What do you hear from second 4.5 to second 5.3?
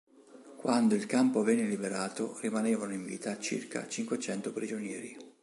prigionieri.